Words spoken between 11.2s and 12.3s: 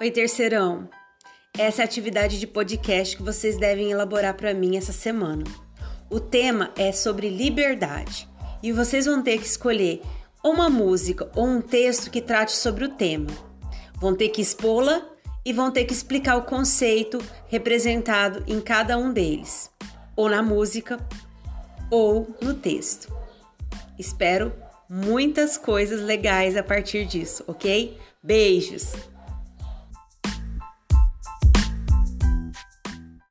ou um texto que